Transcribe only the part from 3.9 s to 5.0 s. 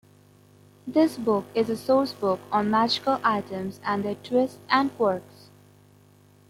their twists and